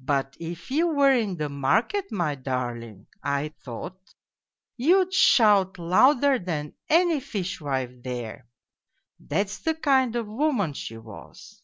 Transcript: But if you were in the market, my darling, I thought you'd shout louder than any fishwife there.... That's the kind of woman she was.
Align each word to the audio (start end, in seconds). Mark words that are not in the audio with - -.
But 0.00 0.36
if 0.38 0.70
you 0.70 0.86
were 0.88 1.12
in 1.14 1.38
the 1.38 1.48
market, 1.48 2.12
my 2.12 2.34
darling, 2.34 3.06
I 3.22 3.54
thought 3.64 3.98
you'd 4.76 5.14
shout 5.14 5.78
louder 5.78 6.38
than 6.38 6.74
any 6.90 7.20
fishwife 7.20 8.02
there.... 8.02 8.48
That's 9.18 9.56
the 9.60 9.72
kind 9.74 10.14
of 10.14 10.26
woman 10.26 10.74
she 10.74 10.98
was. 10.98 11.62